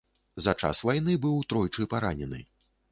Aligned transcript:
За 0.45 0.55
час 0.61 0.81
вайны 0.91 1.13
быў 1.27 1.37
тройчы 1.53 1.89
паранены. 1.95 2.47